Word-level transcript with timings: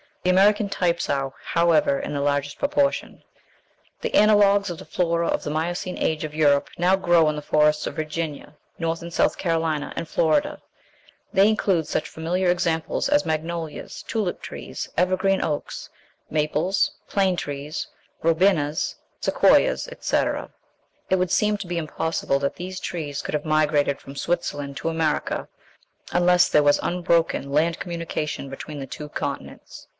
The 0.23 0.31
American 0.31 0.69
types 0.69 1.09
are, 1.09 1.33
however, 1.43 1.99
in 1.99 2.13
the 2.13 2.21
largest 2.21 2.59
proportion. 2.59 3.23
The 4.01 4.13
analogues 4.13 4.69
of 4.69 4.77
the 4.77 4.85
flora 4.85 5.27
of 5.27 5.43
the 5.43 5.49
Miocene 5.49 5.97
Age 5.97 6.23
of 6.23 6.33
Europe 6.35 6.69
now 6.77 6.95
grow 6.95 7.27
in 7.29 7.35
the 7.35 7.41
forests 7.41 7.87
of 7.87 7.95
Virginia, 7.95 8.55
North 8.77 9.01
and 9.01 9.11
South 9.13 9.37
Carolina, 9.39 9.93
and 9.95 10.07
Florida; 10.07 10.61
they 11.33 11.47
include 11.47 11.87
such 11.87 12.09
familiar 12.09 12.49
examples 12.49 13.09
as 13.09 13.25
magnolias, 13.25 14.03
tulip 14.07 14.41
trees, 14.43 14.89
evergreen 14.97 15.41
oaks, 15.43 15.89
maples, 16.29 16.91
plane 17.07 17.35
trees, 17.35 17.87
robinas, 18.23 18.95
sequoias, 19.21 19.87
etc. 19.87 20.51
It 21.09 21.15
would 21.17 21.31
seem 21.31 21.57
to 21.57 21.67
be 21.67 21.77
impossible 21.79 22.37
that 22.39 22.55
these 22.55 22.79
trees 22.79 23.23
could 23.23 23.33
have 23.33 23.45
migrated 23.45 23.99
from 23.99 24.15
Switzerland 24.15 24.77
to 24.77 24.89
America 24.89 25.47
unless 26.11 26.47
there 26.47 26.63
was 26.63 26.79
unbroken 26.83 27.51
land 27.51 27.79
communication 27.79 28.49
between 28.49 28.79
the 28.79 28.87
two 28.87 29.09
continents. 29.09 29.87